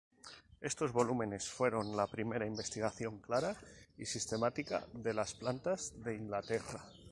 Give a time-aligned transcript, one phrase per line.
[0.61, 3.55] Estos volúmenes fueron la primera investigación clara
[3.99, 6.83] y sistemática de las plantas de Inglaterra.